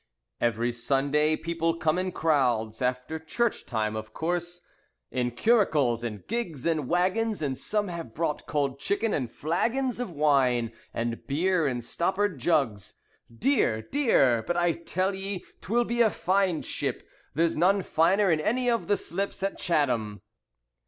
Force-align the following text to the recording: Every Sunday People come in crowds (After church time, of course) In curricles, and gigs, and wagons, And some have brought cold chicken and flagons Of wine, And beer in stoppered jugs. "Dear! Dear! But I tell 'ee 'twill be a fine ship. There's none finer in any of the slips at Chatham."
Every 0.39 0.71
Sunday 0.71 1.35
People 1.35 1.75
come 1.77 1.99
in 1.99 2.11
crowds 2.11 2.81
(After 2.81 3.19
church 3.19 3.67
time, 3.67 3.95
of 3.95 4.15
course) 4.15 4.61
In 5.11 5.29
curricles, 5.29 6.03
and 6.03 6.25
gigs, 6.25 6.65
and 6.65 6.89
wagons, 6.89 7.43
And 7.43 7.55
some 7.55 7.87
have 7.89 8.15
brought 8.15 8.47
cold 8.47 8.79
chicken 8.79 9.13
and 9.13 9.31
flagons 9.31 9.99
Of 9.99 10.09
wine, 10.11 10.71
And 10.91 11.27
beer 11.27 11.67
in 11.67 11.81
stoppered 11.81 12.39
jugs. 12.39 12.95
"Dear! 13.31 13.83
Dear! 13.83 14.41
But 14.41 14.57
I 14.57 14.71
tell 14.71 15.13
'ee 15.13 15.45
'twill 15.61 15.83
be 15.85 16.01
a 16.01 16.09
fine 16.09 16.63
ship. 16.63 17.07
There's 17.35 17.55
none 17.55 17.83
finer 17.83 18.31
in 18.31 18.39
any 18.39 18.71
of 18.71 18.87
the 18.87 18.97
slips 18.97 19.43
at 19.43 19.59
Chatham." 19.59 20.23